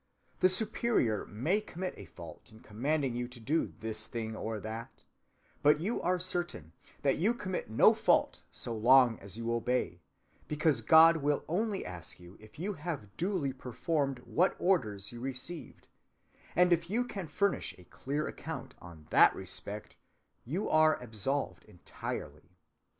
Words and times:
The 0.39 0.49
Superior 0.49 1.27
may 1.27 1.61
commit 1.61 1.93
a 1.95 2.05
fault 2.05 2.51
in 2.51 2.61
commanding 2.61 3.15
you 3.15 3.27
to 3.27 3.39
do 3.39 3.67
this 3.81 4.07
thing 4.07 4.35
or 4.35 4.59
that, 4.59 5.03
but 5.61 5.79
you 5.79 6.01
are 6.01 6.17
certain 6.17 6.71
that 7.03 7.19
you 7.19 7.35
commit 7.35 7.69
no 7.69 7.93
fault 7.93 8.41
so 8.49 8.75
long 8.75 9.19
as 9.19 9.37
you 9.37 9.53
obey, 9.53 10.01
because 10.47 10.81
God 10.81 11.17
will 11.17 11.45
only 11.47 11.85
ask 11.85 12.19
you 12.19 12.35
if 12.39 12.57
you 12.57 12.73
have 12.73 13.15
duly 13.15 13.53
performed 13.53 14.17
what 14.25 14.55
orders 14.57 15.11
you 15.11 15.19
received, 15.19 15.87
and 16.55 16.73
if 16.73 16.89
you 16.89 17.05
can 17.05 17.27
furnish 17.27 17.77
a 17.77 17.83
clear 17.83 18.27
account 18.27 18.73
in 18.81 19.05
that 19.11 19.35
respect, 19.35 19.97
you 20.45 20.67
are 20.67 20.99
absolved 20.99 21.63
entirely. 21.65 22.57